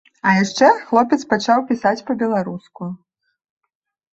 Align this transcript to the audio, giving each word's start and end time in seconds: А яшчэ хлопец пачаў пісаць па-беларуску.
А 0.27 0.31
яшчэ 0.35 0.69
хлопец 0.87 1.17
пачаў 1.33 1.59
пісаць 1.73 2.05
па-беларуску. 2.07 2.89